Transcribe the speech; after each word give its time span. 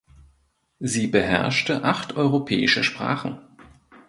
Sie 0.79 1.05
beherrschte 1.05 1.83
acht 1.83 2.15
europäische 2.15 2.83
Sprachen. 2.83 3.37